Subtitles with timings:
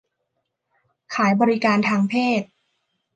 [1.15, 2.41] ขายบริการทางเพศ